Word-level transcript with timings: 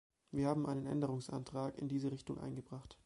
Wir 0.31 0.47
haben 0.47 0.65
einen 0.65 0.87
Änderungsantrag 0.87 1.77
in 1.77 1.87
diese 1.87 2.11
Richtung 2.11 2.39
eingebracht. 2.39 2.97